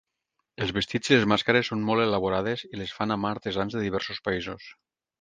Els 0.65 0.71
vestits 0.77 1.11
i 1.11 1.15
les 1.19 1.27
màscares 1.33 1.69
són 1.73 1.85
molt 1.91 2.05
elaborades 2.07 2.65
i 2.71 2.83
les 2.83 2.97
fan 2.99 3.17
a 3.17 3.21
mà 3.27 3.37
artesans 3.37 3.79
de 3.81 3.89
diversos 3.89 4.27
països. 4.31 4.71